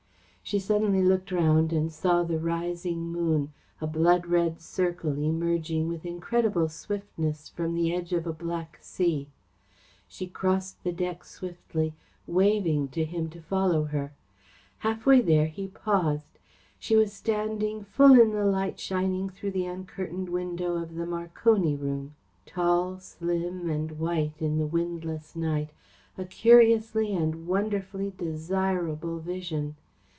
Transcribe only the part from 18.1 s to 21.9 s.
in the light shining through the uncurtained window of the Marconi